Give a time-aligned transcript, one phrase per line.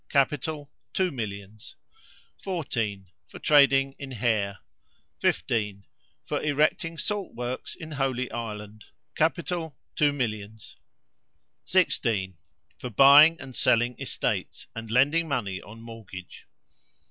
[0.09, 1.75] Capital, two millions.
[2.41, 3.11] 14.
[3.27, 4.57] For trading in hair.
[5.19, 5.85] 15.
[6.25, 8.85] For erecting salt works in Holy Island.
[9.13, 10.75] Capital, two millions.
[11.65, 12.35] 16.
[12.79, 16.47] For buying and selling estates, and lending money on mortgage.